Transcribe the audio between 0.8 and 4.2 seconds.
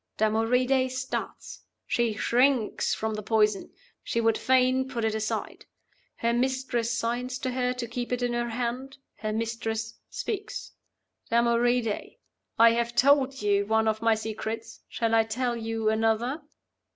starts; she shrinks from the poison; she